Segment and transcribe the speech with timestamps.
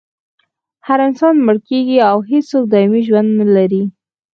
[0.87, 3.83] هر انسان مړ کیږي او هېڅوک دایمي ژوند نلري